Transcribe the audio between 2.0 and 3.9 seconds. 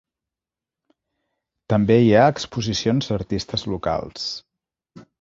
hi ha exposicions d'artistes